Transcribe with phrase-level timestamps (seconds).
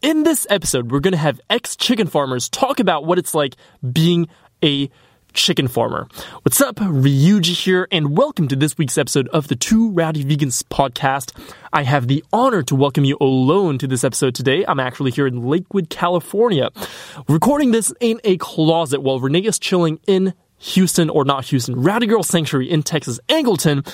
[0.00, 3.56] In this episode, we're going to have ex chicken farmers talk about what it's like
[3.92, 4.28] being
[4.62, 4.88] a
[5.32, 6.06] chicken farmer.
[6.42, 6.76] What's up?
[6.76, 11.36] Ryuji here, and welcome to this week's episode of the Two Rowdy Vegans podcast.
[11.72, 14.64] I have the honor to welcome you alone to this episode today.
[14.68, 16.70] I'm actually here in Lakewood, California,
[17.28, 22.06] recording this in a closet while Renee is chilling in Houston, or not Houston, Rowdy
[22.06, 23.86] Girl Sanctuary in Texas, Angleton.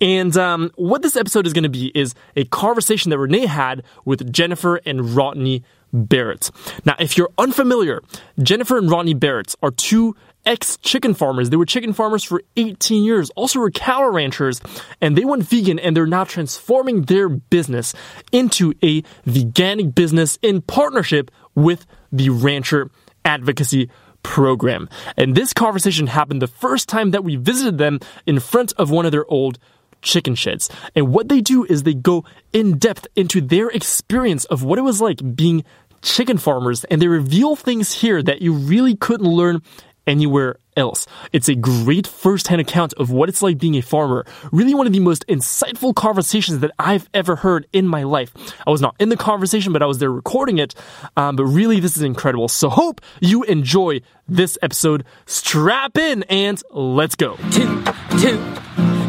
[0.00, 3.82] And um, what this episode is going to be is a conversation that Renee had
[4.04, 6.50] with Jennifer and Rodney Barrett.
[6.84, 8.02] Now, if you're unfamiliar,
[8.40, 10.14] Jennifer and Rodney Barrett are two
[10.46, 11.50] ex chicken farmers.
[11.50, 14.60] They were chicken farmers for 18 years, also were cow ranchers,
[15.00, 17.94] and they went vegan and they're now transforming their business
[18.32, 22.90] into a veganic business in partnership with the Rancher
[23.24, 23.90] Advocacy
[24.22, 24.88] program.
[25.16, 29.06] And this conversation happened the first time that we visited them in front of one
[29.06, 29.58] of their old
[30.02, 30.70] chicken sheds.
[30.94, 34.82] And what they do is they go in depth into their experience of what it
[34.82, 35.64] was like being
[36.02, 39.60] chicken farmers and they reveal things here that you really couldn't learn
[40.06, 41.06] anywhere else.
[41.32, 44.24] It's a great first-hand account of what it's like being a farmer.
[44.52, 48.32] Really one of the most insightful conversations that I've ever heard in my life.
[48.66, 50.74] I was not in the conversation, but I was there recording it.
[51.16, 52.48] Um, but really, this is incredible.
[52.48, 55.04] So hope you enjoy this episode.
[55.26, 57.36] Strap in and let's go.
[57.50, 57.82] two,
[58.20, 58.38] two,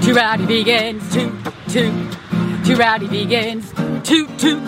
[0.02, 1.31] two rowdy vegans, two,
[1.72, 1.92] two,
[2.66, 4.59] two rowdy vegans, two, two,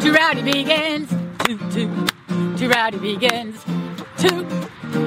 [0.00, 1.08] two rowdy vegans,
[1.44, 3.85] two, two, two rowdy vegans,
[4.18, 4.46] two,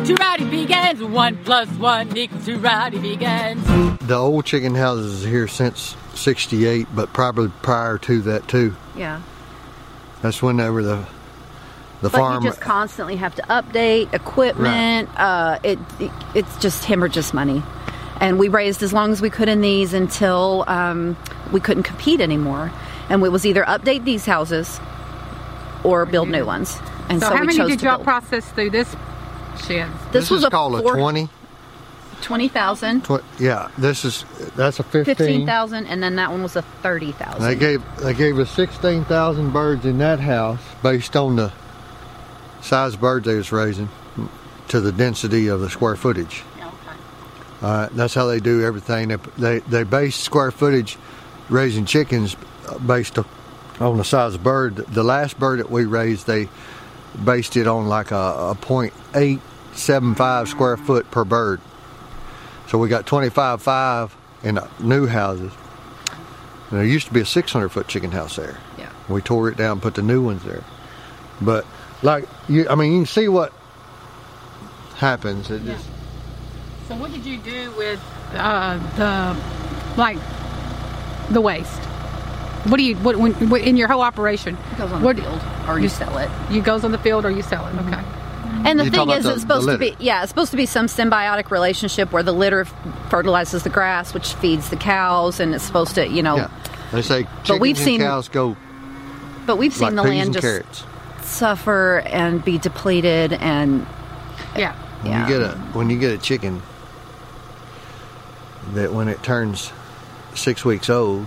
[0.06, 4.00] two rowdy vegans, one plus one equals two rowdy vegans.
[4.08, 8.76] The old chicken houses is here since 68, but probably prior to that too.
[8.96, 9.22] Yeah.
[10.22, 11.06] That's whenever the
[12.02, 15.10] the But farm you just constantly have to update equipment.
[15.18, 17.62] Uh, it, it it's just hemorrhages money,
[18.22, 21.18] and we raised as long as we could in these until um,
[21.52, 22.72] we couldn't compete anymore,
[23.10, 24.80] and it was either update these houses
[25.84, 26.80] or build new ones.
[27.10, 28.04] And so, So, how we many chose did y'all build.
[28.06, 28.96] process through this
[29.66, 29.90] shed?
[30.12, 31.30] this, was is a called four- a 20.
[32.22, 34.26] 20,000, Tw- yeah, this is
[34.58, 35.16] that's a 15.
[35.16, 37.42] 15,000, and then that one was a 30,000.
[37.42, 41.54] They gave they gave us 16,000 birds in that house based on the
[42.62, 43.88] size of birds they was raising
[44.68, 46.44] to the density of the square footage.
[47.62, 49.08] Uh, that's how they do everything.
[49.10, 50.98] They, they they base square footage
[51.50, 52.36] raising chickens
[52.86, 53.18] based
[53.80, 54.76] on the size of bird.
[54.76, 56.50] The last bird that we raised, they
[57.24, 61.62] based it on like a, a .875 square foot per bird.
[62.68, 64.12] So we got 25.5
[64.44, 65.52] in the new houses.
[66.70, 68.58] And there used to be a 600 foot chicken house there.
[68.78, 68.92] Yeah.
[69.08, 70.64] We tore it down, and put the new ones there.
[71.42, 71.66] But
[72.04, 73.52] like you, I mean, you can see what
[74.96, 75.50] happens.
[75.50, 75.86] It just
[76.88, 78.00] So, what did you do with
[78.34, 80.20] uh, the like
[81.32, 81.82] the waste?
[82.66, 84.58] What do you what, when, what in your whole operation?
[84.74, 86.30] It goes on what- the field, or you sell it.
[86.52, 87.72] You goes on the field or you sell it?
[87.74, 87.94] Mm-hmm.
[87.94, 88.04] Okay.
[88.70, 90.52] And the You thing is, about it's the- the supposed to be yeah, it's supposed
[90.52, 92.66] to be some symbiotic relationship where the litter
[93.10, 96.36] fertilizes the grass, which feeds the cows, and it's supposed to you know.
[96.36, 96.50] yeah.
[96.92, 98.58] They say chickens we've and seen- cows go
[99.46, 100.84] But we've seen like the land just carrots.
[101.22, 103.86] suffer and be depleted, and
[104.58, 104.74] Yeah.
[105.04, 105.28] When yeah.
[105.30, 106.62] you get a when you get a chicken
[108.74, 109.72] that when it turns
[110.36, 111.26] six weeks old,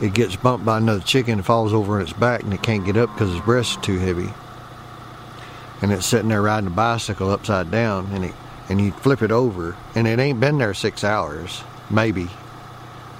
[0.00, 2.84] it gets bumped by another chicken, and falls over on its back, and it can't
[2.84, 4.28] get up because its breast is too heavy.
[5.82, 8.34] And it's sitting there riding a bicycle upside down, and it
[8.68, 12.28] and you flip it over, and it ain't been there six hours, maybe.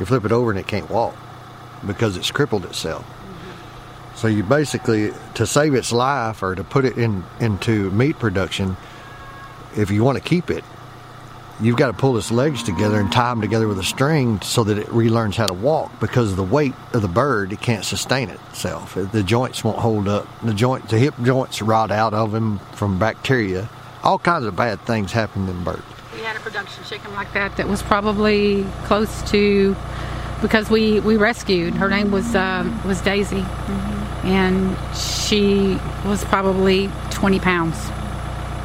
[0.01, 1.15] You flip it over and it can't walk
[1.87, 3.05] because it's crippled itself.
[3.05, 4.17] Mm-hmm.
[4.17, 8.77] So you basically, to save its life or to put it in into meat production,
[9.77, 10.65] if you want to keep it,
[11.61, 14.65] you've got to pull its legs together and tie them together with a string so
[14.65, 15.99] that it relearns how to walk.
[16.01, 18.95] Because of the weight of the bird, it can't sustain itself.
[18.95, 20.27] The joints won't hold up.
[20.43, 23.69] The joint, the hip joints rot out of him from bacteria.
[24.03, 25.83] All kinds of bad things happen in birds.
[26.15, 29.75] We had a production chicken like that that was probably close to
[30.43, 31.75] because we we rescued.
[31.75, 33.45] Her name was um, was Daisy,
[34.25, 37.77] and she was probably 20 pounds.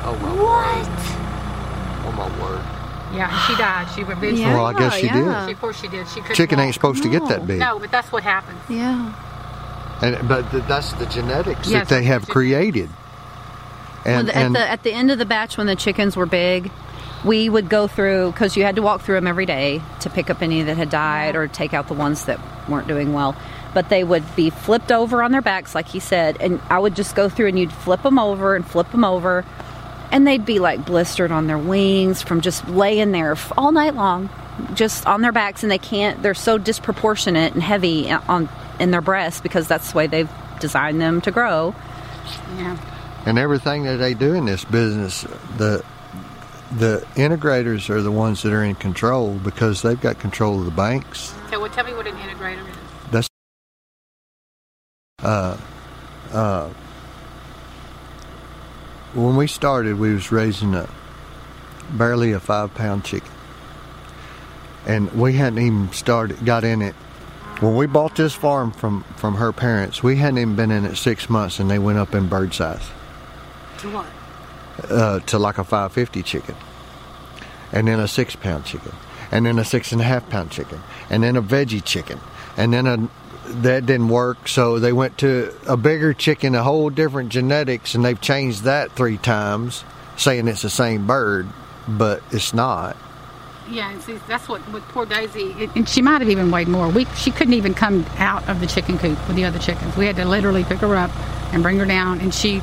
[0.04, 1.09] Oh my what?
[3.12, 3.18] My word!
[3.18, 3.88] Yeah, she died.
[3.96, 4.42] She eventually.
[4.42, 5.46] Yeah, Well, I guess she yeah.
[5.48, 6.08] She, of course, she did.
[6.10, 6.36] She couldn't.
[6.36, 6.66] Chicken walk.
[6.66, 7.60] ain't supposed to get that big.
[7.60, 8.60] No, but that's what happens.
[8.70, 9.14] yeah,
[10.02, 12.90] And but th- that's the genetics Yes, that they have that's the- created.
[14.06, 16.16] Well, And, the- and at the at the end of the batch when the chickens
[16.16, 16.72] were big,
[17.26, 20.30] we would go through because you had to walk through them every day to pick
[20.30, 22.40] up any that had died or take out the ones that
[22.70, 23.36] weren't doing well.
[23.74, 26.96] But they would be flipped over on their backs, like he said, and I would
[26.96, 29.44] just go through and you'd flip them over and flip them over,
[30.12, 34.30] and they'd be like blistered on their wings from just laying there all night long,
[34.74, 36.22] just on their backs, and they can't.
[36.22, 40.30] They're so disproportionate and heavy on in their breasts because that's the way they've
[40.60, 41.76] designed them to grow.
[42.58, 42.78] Yeah.
[43.26, 45.22] And everything that they do in this business,
[45.58, 45.84] the
[46.72, 50.72] the integrators are the ones that are in control because they've got control of the
[50.72, 51.34] banks.
[51.50, 52.76] So, well, tell me what an integrator is.
[53.12, 53.28] That's
[55.24, 55.58] uh,
[56.32, 56.70] uh,
[59.14, 60.90] when we started, we was raising a
[61.92, 63.32] barely a five pound chicken,
[64.86, 66.96] and we hadn't even started got in it.
[67.60, 70.96] When we bought this farm from from her parents, we hadn't even been in it
[70.96, 72.88] six months, and they went up in bird size.
[73.80, 74.06] To what?
[74.90, 76.56] uh, to like a 550 chicken,
[77.72, 78.92] and then a six pound chicken,
[79.32, 80.80] and then a six and a half pound chicken,
[81.10, 82.20] and then a veggie chicken,
[82.58, 83.10] and then a
[83.50, 88.04] that didn't work, so they went to a bigger chicken, a whole different genetics, and
[88.06, 89.84] they've changed that three times,
[90.18, 91.48] saying it's the same bird,
[91.88, 92.96] but it's not.
[93.70, 96.68] Yeah, and see, that's what with poor Daisy, it, and she might have even weighed
[96.68, 96.90] more.
[96.90, 99.96] We she couldn't even come out of the chicken coop with the other chickens.
[99.96, 101.12] We had to literally pick her up
[101.54, 102.62] and bring her down, and she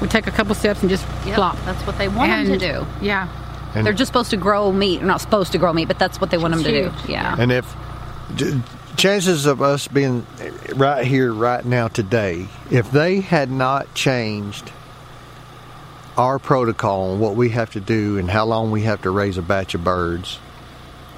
[0.00, 1.56] would take a couple steps and just Yep, flop.
[1.64, 2.86] That's what they want them to do.
[3.02, 3.28] Yeah,
[3.74, 4.98] And, They're just supposed to grow meat.
[4.98, 6.92] They're not supposed to grow meat, but that's what they want them to do.
[7.06, 7.36] Yeah.
[7.38, 7.74] and if
[8.36, 8.58] j-
[8.96, 10.26] chances of us being
[10.74, 14.72] right here, right now, today, if they had not changed
[16.16, 19.36] our protocol on what we have to do and how long we have to raise
[19.36, 20.38] a batch of birds,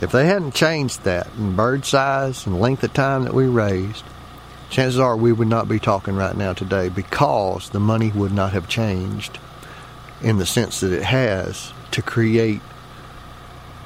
[0.00, 4.04] if they hadn't changed that in bird size and length of time that we raised,
[4.70, 8.52] chances are we would not be talking right now today because the money would not
[8.52, 9.38] have changed
[10.22, 12.60] in the sense that it has to create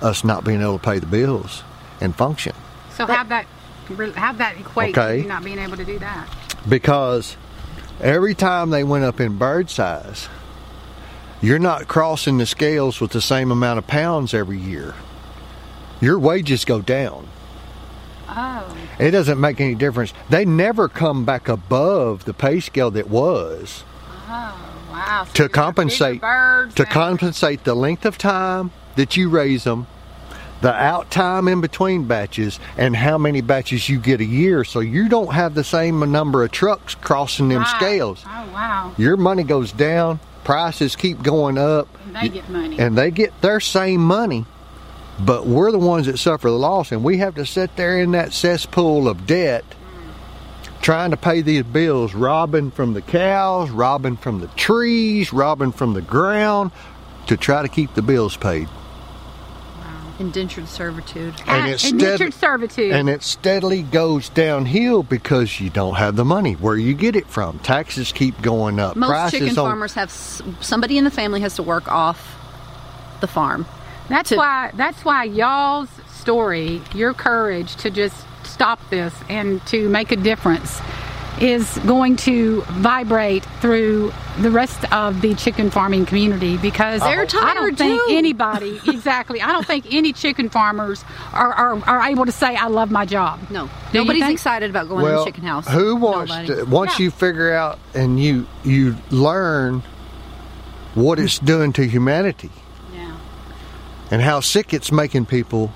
[0.01, 1.63] us not being able to pay the bills
[2.01, 2.55] and function.
[2.91, 3.47] so how that
[4.15, 5.27] how that equate Okay.
[5.27, 6.29] not being able to do that?
[6.69, 7.37] because
[8.01, 10.29] every time they went up in bird size,
[11.41, 14.95] you're not crossing the scales with the same amount of pounds every year.
[16.01, 17.27] Your wages go down.
[18.29, 20.13] Oh, It doesn't make any difference.
[20.31, 23.85] They never come back above the pay scale that was
[24.29, 24.57] oh,
[24.91, 25.25] wow.
[25.27, 29.87] So to compensate birds to and- compensate the length of time that you raise them,
[30.63, 34.65] the out time in between batches, and how many batches you get a year.
[34.65, 37.77] So you don't have the same number of trucks crossing them Right.
[37.77, 38.25] scales.
[38.27, 42.79] Oh wow, Your money goes down, prices keep going up, and they get money.
[42.79, 44.47] and they get their same money.
[45.21, 48.13] But we're the ones that suffer the loss, and we have to sit there in
[48.13, 49.65] that cesspool of debt
[50.81, 55.93] trying to pay these bills, robbing from the cows, robbing from the trees, robbing from
[55.93, 56.71] the ground
[57.27, 58.69] to try to keep the bills paid.
[60.27, 61.35] Indentured servitude.
[61.47, 62.93] and Ah, it's indentured steady- servitude.
[62.93, 66.53] And it steadily goes downhill because you don't have the money.
[66.55, 67.59] Where you get it from?
[67.59, 68.95] Taxes keep going up.
[68.95, 70.11] Most Prices chicken on- farmers have
[70.61, 72.37] somebody in the family has to work off
[73.21, 73.67] the farm.
[74.09, 78.15] That's to- why that's why y'all's story, your courage to just
[78.45, 80.81] stop this and to make a difference
[81.43, 87.53] is going to vibrate through the rest of the chicken farming community because They're I
[87.55, 88.07] don't think too.
[88.11, 92.69] anybody exactly I don't think any chicken farmers are, are, are able to say I
[92.69, 93.41] love my job.
[93.51, 95.67] No, Do nobody's excited about going well, to the chicken house.
[95.67, 96.65] Who wants to?
[96.65, 97.05] Once Yeah.
[97.07, 99.83] you figure out and you you learn
[100.95, 102.51] what it's doing to humanity
[102.95, 103.17] Yeah.
[104.13, 105.73] and how sick it's making people,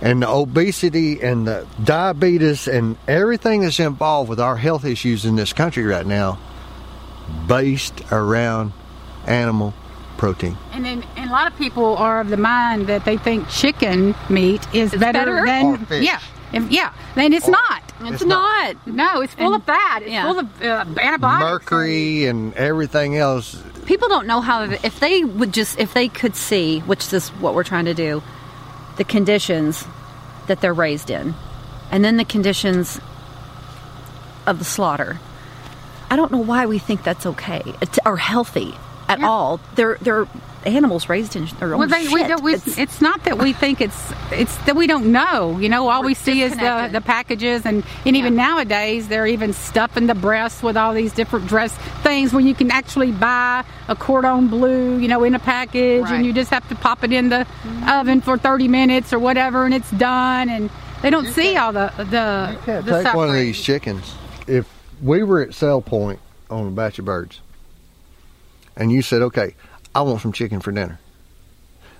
[0.00, 5.36] and the obesity and the diabetes and everything that's involved with our health issues in
[5.36, 6.38] this country right now,
[7.46, 8.72] based around
[9.26, 9.74] animal
[10.16, 10.56] protein.
[10.72, 14.14] And then and a lot of people are of the mind that they think chicken
[14.28, 15.44] meat is better, better?
[15.46, 16.04] than Or fish.
[16.04, 16.20] yeah.
[16.52, 16.92] If, yeah.
[17.14, 17.82] Then it's not.
[18.00, 18.74] it's, it's not.
[18.74, 18.86] not.
[18.86, 20.02] No, it's full And- of fat.
[20.02, 20.24] It's yeah.
[20.24, 21.40] full of uh, antibiotics.
[21.70, 23.62] Mercury and everything else.
[23.86, 24.64] People don't know how.
[24.64, 28.20] If they would just, if they could see, which is what we're trying to do,
[29.00, 29.86] the conditions
[30.46, 31.32] that they're raised in,
[31.90, 33.00] and then the conditions
[34.46, 35.18] of the slaughter.
[36.10, 37.62] I don't know why we think that's okay
[38.04, 38.74] or healthy
[39.08, 39.26] at Yeah.
[39.26, 39.58] all.
[39.74, 40.26] They're they're
[40.66, 42.28] animals raised in their own Well, they, we shit.
[42.28, 45.58] don't, we, It's- it's, not that we think it's it's that we don't know.
[45.58, 49.52] You know, all We're see is the, the packages, and, and even nowadays they're even
[49.52, 53.96] stuffing the breasts with all these different dress things where you can actually buy a
[53.96, 56.14] cordon bleu, you know, in a package, Right.
[56.16, 57.46] and you just have to pop it in the
[57.88, 60.48] oven for thirty minutes or whatever, and it's done.
[60.50, 60.68] And
[61.02, 62.04] they don't see all the the
[62.52, 64.14] You can't the take one of these chickens.
[64.46, 64.66] If
[65.02, 67.40] we were at sell point on a batch of birds,
[68.76, 69.54] and you said, "Okay,
[69.94, 70.98] I want some chicken for dinner,"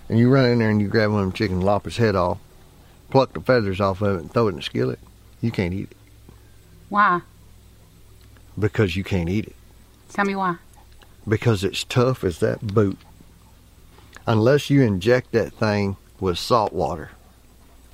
[0.08, 2.14] and you run in there and you grab one of them chicken, lop its head
[2.16, 2.38] off,
[3.10, 4.98] pluck the feathers off of it, and throw it in the skillet,
[5.40, 5.96] you can't eat it
[6.88, 7.20] Why?
[8.58, 9.56] because you can't eat it
[10.12, 10.56] Tell me why.
[11.26, 12.98] because it's tough as that boot.
[14.26, 17.10] Unless you inject that thing with salt water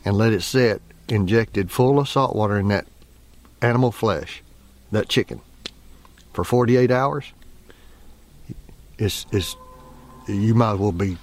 [0.04, 2.86] and let it sit injected full of salt water in that
[3.62, 4.42] animal flesh,
[4.90, 5.40] that chicken,
[6.32, 7.32] for 48 hours,
[8.98, 9.56] it's, it's,
[10.26, 11.16] you might as well be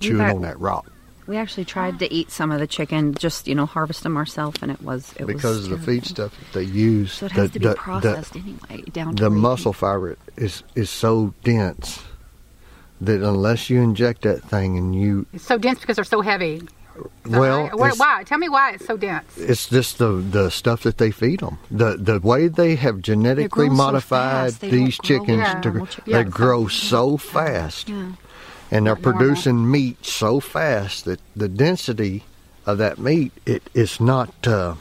[0.00, 0.86] chewing got- on that rock
[1.26, 4.58] We actually tried to eat some of the chicken, just you know, harvest them ourselves,
[4.62, 7.12] and it was it because was of the feed stuff that they use.
[7.12, 10.16] So it the, has to be the- processed the, anyway, down the where muscle fiber
[10.36, 12.02] is is so dense
[13.00, 16.62] that unless you inject that thing and you It's so dense because they're so heavy.
[17.24, 17.74] Is well, right?
[17.74, 18.22] Why- why?
[18.24, 19.36] Tell me why it's so dense.
[19.38, 21.58] It's just the the stuff that they feed them.
[21.70, 25.86] The the way they have genetically grow so modified fast, these chickens, like to, normal
[25.86, 26.06] chickens.
[26.06, 27.94] they Yeah, grow so- so fast, Yeah.
[27.96, 29.12] and they're Not normal.
[29.20, 32.24] producing meat so fast that the density
[32.66, 34.74] of that meat it it's not uh,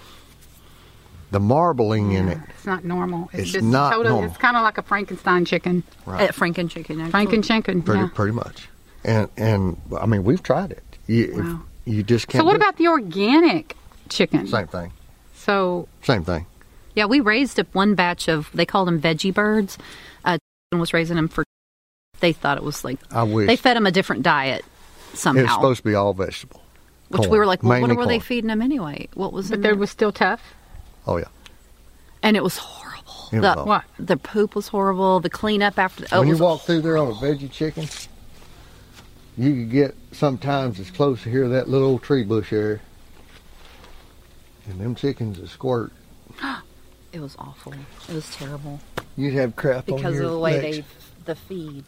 [1.31, 2.39] the marbling in it.
[2.55, 3.29] It's not normal.
[3.33, 4.09] It's, It's just not totally.
[4.09, 4.29] normal.
[4.29, 5.83] It's kind of like a Frankenstein chicken.
[6.07, 6.99] At Franken chicken.
[7.01, 7.25] actually.
[7.27, 7.81] Franken chicken.
[7.83, 8.09] Pretty yeah.
[8.13, 8.67] pretty much,
[9.03, 10.83] and and I mean we've tried it.
[11.07, 11.61] You if- Wow.
[11.89, 12.41] You just can't.
[12.41, 12.61] So what do it.
[12.61, 13.75] about the organic
[14.09, 14.47] chicken?
[14.47, 14.91] same thing?
[15.33, 16.45] So Same thing.
[16.95, 19.77] Yeah, we raised up one batch of they called them veggie birds.
[20.25, 20.37] Uh,
[20.71, 21.43] and was raising them for.
[22.19, 24.65] They thought it was like I wish they fed them a different diet
[25.13, 26.61] somehow, it's supposed to be all vegetable.
[27.09, 29.07] which we were like, well, what mainly were they feeding them anyway?
[29.13, 29.75] What was but they there?
[29.75, 30.41] was still tough.
[31.07, 31.25] Oh yeah.
[32.21, 33.29] and it was horrible.
[33.31, 33.63] It was the.
[33.63, 33.83] What?
[33.97, 35.19] the poop was horrible.
[35.21, 36.05] The cleanup after.
[36.11, 37.87] Oh, when it you was walk through there on a veggie chicken,
[39.39, 42.81] you could get sometimes as close to here that little old tree bush there.
[44.67, 45.91] And them chickens would squirt.
[47.11, 47.73] It was awful.
[48.07, 48.79] It was terrible
[49.17, 50.77] You'd have crap on because of the way legs.
[50.77, 50.83] they
[51.25, 51.83] the feed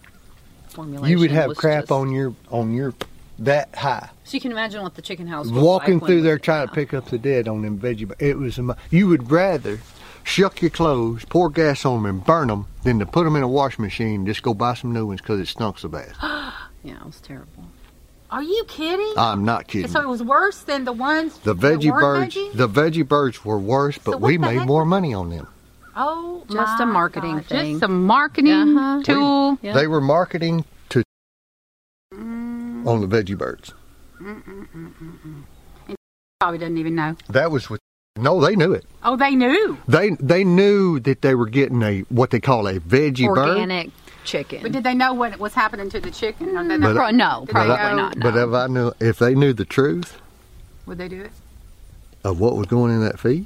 [0.69, 1.11] formulation.
[1.11, 2.95] You would have crap just- on your on your
[3.37, 4.09] that high.
[4.23, 6.73] So you can imagine what the chicken house was Walking like through there trying to
[6.73, 8.11] pick up the dead on them veggie.
[8.17, 9.79] It was you would rather
[10.23, 13.43] shuck your clothes, pour gas on them, and burn them than to put them in
[13.43, 16.15] a washing machine and just go buy some new ones because it stunk so bad.
[16.83, 17.65] Yeah, it was terrible.
[18.31, 19.13] Are you kidding?
[19.17, 19.89] I'm not kidding.
[19.91, 22.53] so it was worse than the ones The veggie birds, veggie?
[22.53, 25.47] the veggie birds were worse, but what we made heck more money on them.
[25.95, 27.45] Oh, Just a marketing God.
[27.47, 27.73] thing.
[27.73, 29.03] Just a marketing Uh-huh.
[29.03, 29.57] tool.
[29.61, 29.73] Yeah.
[29.73, 31.03] They were marketing to
[32.15, 32.87] Mm.
[32.87, 33.73] on the veggie birds.
[36.39, 37.15] Probably doesn't even know.
[37.29, 37.79] That was with
[38.17, 38.85] no, they knew it.
[39.03, 39.77] Oh, they knew.
[39.87, 43.37] They they knew that they were getting a what they call a veggie bird.
[43.57, 43.89] Organic
[44.23, 44.61] chicken.
[44.61, 46.55] But did they know what was happening to the chicken?
[46.57, 48.17] Or did they But- Pro- no, Did they probably know- not.
[48.17, 48.31] No.
[48.31, 50.19] But if I knew if they knew the truth
[50.85, 51.31] would they do it?
[52.23, 53.45] of what was going in that feed,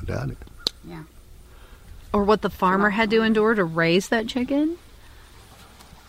[0.00, 0.38] I doubt it.
[0.84, 1.02] Yeah.
[2.12, 4.76] Or what the farmer had to endure to raise that chicken.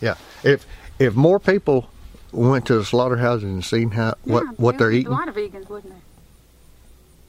[0.01, 0.65] Yeah, if
[0.99, 1.89] if more people
[2.31, 5.11] went to the slaughterhouses and seen how what Yeah, what there they're would be eating,
[5.11, 5.99] A lot of vegans, wouldn't they?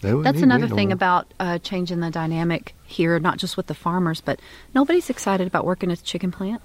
[0.04, 0.94] They That's another thing more.
[0.94, 4.38] about uh, changing the dynamic here, not just with the farmers, but
[4.74, 6.62] nobody's excited about working at the chicken plant.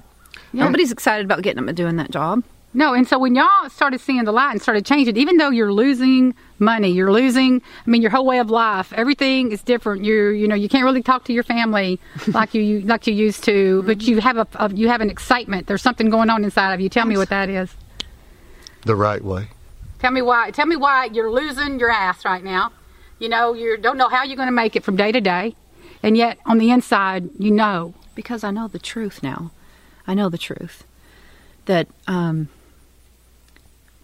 [0.53, 2.43] Nobody's excited about getting them doing that job.
[2.72, 5.74] No, and so when y'all started seeing the light and started changing, even though you're
[5.74, 7.63] losing money, you're losing.
[7.86, 10.03] I mean, your whole way of life, everything is different.
[10.03, 13.13] You you know you can't really talk to your family like you, you like you
[13.15, 15.65] used to, but you have a, a you have an excitement.
[15.65, 16.89] There's something going on inside of you.
[16.89, 17.74] Tell me what that is.
[18.86, 19.48] the right way.
[19.98, 20.51] Tell me why.
[20.51, 22.72] Tell me why you're losing your ass right now.
[23.19, 25.55] You know you don't know how you're going to make it from day to day,
[26.01, 27.93] and yet on the inside you know.
[28.15, 29.51] because I know the truth now.
[30.07, 30.83] I know the truth
[31.65, 32.49] that um,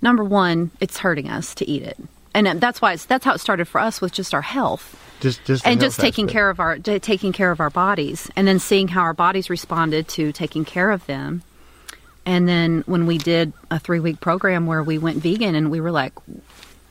[0.01, 1.97] number one, it's hurting us to eat it,
[2.33, 5.43] and that's why it's that's how it started for us with just our health Just
[5.45, 6.33] just and just taking aspect.
[6.33, 10.07] care of our taking care of our bodies, and then seeing how our bodies responded
[10.09, 11.41] to taking care of them.
[12.27, 15.79] And then when we did a three week program where we went vegan, and we
[15.79, 16.13] were like,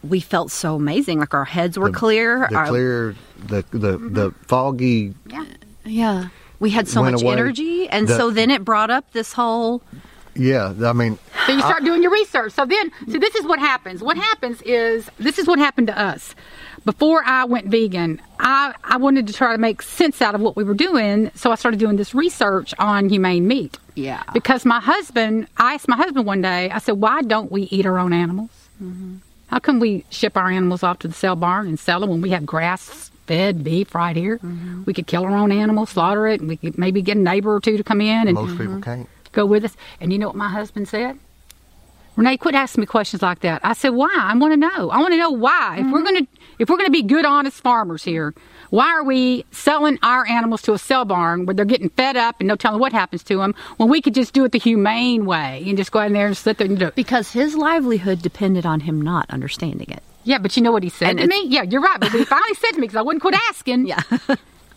[0.09, 1.19] we felt so amazing.
[1.19, 2.47] Like our heads were The- clear.
[2.51, 3.15] the our, clear,
[3.47, 4.45] the the the mm-hmm.
[4.45, 5.15] foggy.
[5.27, 5.45] Yeah.
[5.85, 6.29] yeah.
[6.61, 7.33] We had so much away.
[7.33, 7.89] energy.
[7.89, 9.83] And The- so then it brought up this whole
[10.37, 12.53] Yeah, I mean, So you start doing your research.
[12.53, 14.03] So then, so this is what happens.
[14.03, 16.35] What happens is this is what happened to us.
[16.85, 20.55] Before I went vegan, I, I wanted to try to make sense out of what
[20.57, 21.31] we were doing.
[21.35, 23.79] So I started doing this research on humane meat.
[23.95, 24.23] Yeah.
[24.33, 27.87] Because my husband, I asked my husband one day, I said, why don't we eat
[27.87, 28.51] our own animals?
[28.83, 29.17] Mm-hmm.
[29.49, 32.21] How come we ship our animals off to the sale barn and sell them when
[32.21, 34.41] we have grass fed beef right here?
[34.87, 37.55] We could kill our own animal, slaughter it, and we could maybe get a neighbor
[37.55, 39.09] or two to come in and most people can't.
[39.33, 39.77] go with us.
[40.01, 41.19] And you know what my husband said?
[42.17, 43.61] Renee, quit asking me questions like that.
[43.65, 44.09] I said, "Why?
[44.15, 44.91] I want to know.
[44.91, 45.79] I want to know why.
[45.81, 46.05] If we're Mm-hmm.
[46.05, 46.27] gonna,
[46.61, 48.33] if we're gonna be good, honest farmers here,
[48.75, 52.35] why are we selling our animals to a sell barn where they're getting fed up
[52.41, 55.27] and no telling what happens to them when we could just do it the humane
[55.27, 56.97] way and just go in there and sit there and do it?
[56.97, 60.03] because his livelihood depended on him not understanding it.
[60.25, 61.47] Yeah, but you know what he said And to me?
[61.47, 62.01] Yeah, you're right.
[62.01, 63.87] But he finally said to me because I wouldn't quit asking.
[63.95, 64.03] Yeah.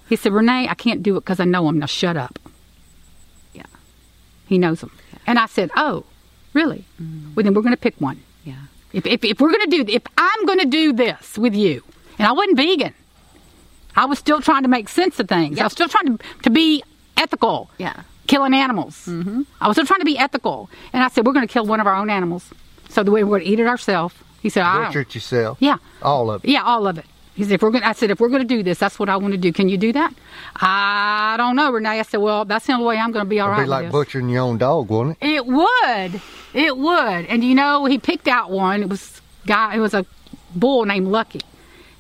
[0.10, 1.80] He said, Renee, I can't do it because I know him.
[1.80, 2.38] Now shut up.
[3.54, 3.64] Yeah.
[4.46, 4.92] He knows him.
[5.26, 6.06] And I said, Oh,
[6.54, 6.86] really?
[7.02, 7.36] Mm.
[7.36, 8.22] Well, then we're going to pick one.
[8.44, 8.56] Yeah.
[8.94, 11.84] If, if, if we're going to do, if I'm going to do this with you,
[12.20, 12.94] and I wasn't vegan,
[13.98, 15.60] I was still trying to make sense of things.
[15.60, 16.84] I was still trying to, to be
[17.18, 17.70] ethical.
[17.78, 18.04] Yeah.
[18.28, 19.06] Killing animals.
[19.08, 19.42] Mm-hmm.
[19.60, 20.70] I was still trying to be ethical.
[20.94, 22.50] And I said, we're going to kill one of our own animals.
[22.90, 24.16] So the way we're going to eat it ourselves.
[24.42, 25.58] He said, I Butcher it yourself.
[25.60, 25.78] Yeah.
[26.02, 26.50] All of it.
[26.50, 27.06] Yeah, all of it.
[27.36, 29.10] He said, if we're going I said, if we're going to do this, that's what
[29.10, 29.52] I want to do.
[29.54, 30.14] Can you do that?
[30.56, 32.00] I don't know, Renee.
[32.00, 33.64] I said, well, that's the only way I'm going to be all It'd right be
[33.64, 33.92] with like this.
[33.92, 35.28] butchering your own dog, wouldn't it?
[35.28, 36.22] It would.
[36.54, 37.26] It would.
[37.28, 38.82] And you know, he picked out one.
[38.82, 39.76] It was guy.
[39.76, 40.06] It was a
[40.56, 41.42] bull named Lucky,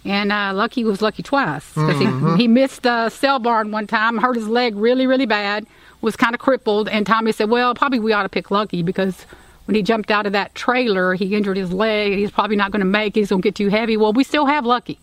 [0.07, 4.17] and uh, Lucky was lucky twice because he, he missed the sell barn one time,
[4.17, 5.65] hurt his leg really, really bad,
[6.01, 6.89] was kind of crippled.
[6.89, 9.25] And Tommy said, "Well, probably we ought to pick Lucky because."
[9.65, 12.13] When he jumped out of that trailer, he injured his leg.
[12.13, 13.19] He's probably not going to make it.
[13.19, 13.97] He's going to get too heavy.
[13.97, 14.97] Well, we still have Lucky.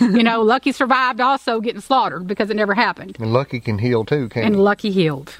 [0.00, 3.18] you know, Lucky survived also getting slaughtered because it never happened.
[3.20, 4.60] And Lucky can heal too, can't And he?
[4.62, 5.34] Lucky healed.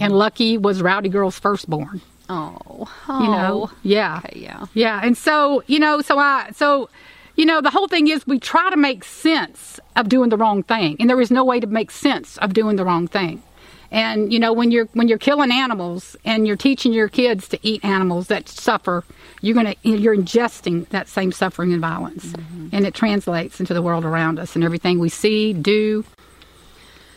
[0.00, 4.64] And Lucky was Rowdy Girl's firstborn Oh, you know yeah Okay, yeah.
[4.72, 6.88] yeah and so you know so i so
[7.36, 10.62] you know the whole thing is we try to make sense of doing the wrong
[10.62, 13.42] thing and there is no way to make sense of doing the wrong thing
[13.90, 17.58] and you know when you're when you're killing animals and you're teaching your kids to
[17.62, 19.04] eat animals that suffer
[19.40, 22.68] you're going to you're ingesting that same suffering and violence mm-hmm.
[22.72, 26.04] and it translates into the world around us and everything we see do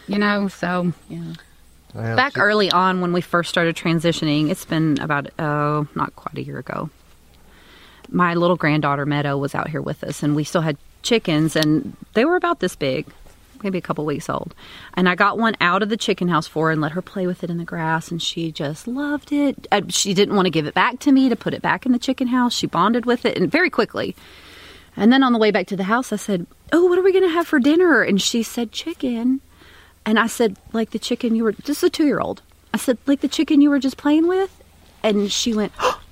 [0.08, 1.34] you know so yeah.
[1.94, 6.44] Back early on when we first started transitioning, it's been about, oh, not quite a
[6.44, 6.90] year ago.
[8.12, 11.96] My little granddaughter Meadow was out here with us, and we still had chickens, and
[12.14, 13.06] they were about this big,
[13.64, 14.54] maybe a couple weeks old.
[14.96, 17.28] And I got one out of the chicken house for her and let her play
[17.28, 19.68] with it in the grass, and she just loved it.
[19.72, 21.92] Uh, she didn't want to give it back to me to put it back in
[21.92, 22.54] the chicken house.
[22.54, 24.16] She bonded with it, and very quickly.
[24.96, 27.12] And then on the way back to the house, I said, Oh, what are we
[27.12, 28.02] going to have for dinner?
[28.02, 29.42] And she said, Chicken.
[30.06, 32.42] And I said, Like the chicken you were, just a two year old.
[32.74, 34.52] I said, Like the chicken you were just playing with?
[35.04, 35.72] And she went,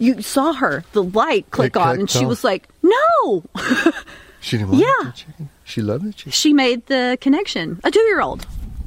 [0.00, 2.00] You saw her, the light click on.
[2.00, 2.28] And she on.
[2.28, 3.44] was like, No.
[4.40, 5.04] She didn't want Yeah.
[5.10, 5.48] the chicken.
[5.64, 6.32] She loved the chicken.
[6.32, 7.78] she made the connection.
[7.84, 8.46] A two year old.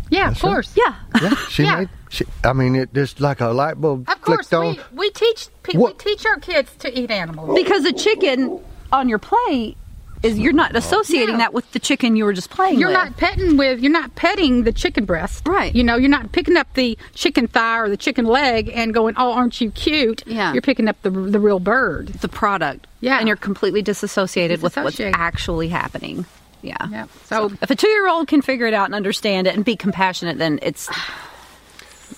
[0.09, 0.49] yeah of That's right.
[0.53, 0.95] course Yeah.
[1.21, 1.75] Yeah, she Yeah.
[1.79, 1.89] made.
[2.09, 4.77] She, I mean, it just like a light bulb of course flicked on.
[4.91, 8.59] we, we teach pe- we teach our kids to eat animals because a chicken
[8.91, 9.77] on your plate
[10.23, 11.37] is, you're not associating Yeah.
[11.37, 12.79] that with the chicken you were just playing with.
[12.79, 12.97] You're with.
[12.97, 13.79] not petting with.
[13.81, 15.73] You're not petting the chicken breast, Right.
[15.75, 19.15] You know, you're not picking up the chicken thigh or the chicken leg and going,
[19.17, 20.53] "Oh, aren't you cute?" Yeah.
[20.53, 22.07] You're picking up the the real bird.
[22.21, 22.87] the product.
[23.01, 23.17] Yeah.
[23.19, 26.25] And you're completely disassociated, with what's actually happening.
[26.61, 26.77] Yeah.
[26.89, 27.05] Yeah.
[27.25, 29.75] So, If a two year old can figure it out and understand it and be
[29.75, 30.89] compassionate, then it's.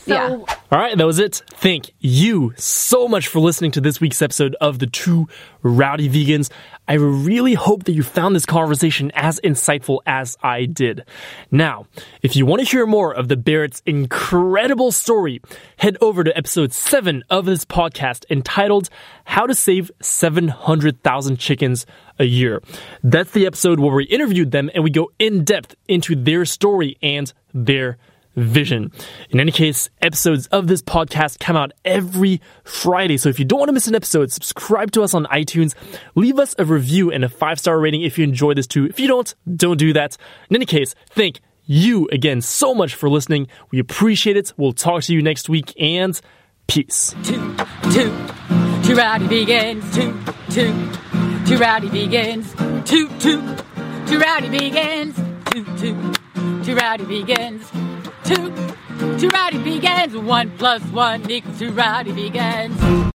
[0.05, 0.55] So Yeah.
[0.71, 1.41] All right, that was it.
[1.51, 5.27] Thank you so much for listening to this week's episode of The Two
[5.63, 6.51] Rowdy Vegans.
[6.87, 11.03] I really hope that you found this conversation as insightful as I did.
[11.49, 11.87] Now,
[12.21, 15.41] if you want to hear more of the Barrett's incredible story,
[15.77, 18.89] head over to episode 7 of this podcast entitled
[19.23, 21.85] How to Save 700,000 Chickens
[22.19, 22.61] a Year.
[23.03, 26.97] That's the episode where we interviewed them and we go in depth into their story
[27.01, 27.97] and their
[28.35, 28.91] vision.
[29.29, 33.17] In any case, episodes of this podcast come out every Friday.
[33.17, 35.73] So if you don't want to miss an episode, subscribe to us on iTunes,
[36.15, 38.85] leave us a review and a five star rating if you enjoy this too.
[38.85, 40.17] If you don't, don't do that.
[40.49, 43.47] In any case, thank you again so much for listening.
[43.71, 44.53] We appreciate it.
[44.57, 46.19] We'll talk to you next week and
[46.67, 47.15] peace.
[47.23, 47.55] two,
[47.91, 48.11] two,
[48.83, 50.13] two rowdy vegans, two,
[50.51, 53.41] two, two rowdy vegans, two, two,
[54.07, 55.15] two rowdy vegans,
[55.51, 57.94] two, two, two rowdy vegans,
[58.25, 58.51] two,
[59.19, 63.05] two rowdy vegans, one plus one equals two rowdy vegans.